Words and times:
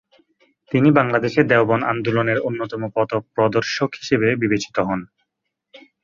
তিনি 0.71 0.89
বাংলাদেশে 0.91 1.41
দেওবন্দ 1.43 1.83
আন্দোলনের 1.91 2.37
অন্যতম 2.39 2.81
পথপ্রদর্শক 2.95 3.89
হিসেবে 3.99 4.27
বিবেচিত 4.41 4.77
হন। 4.79 4.99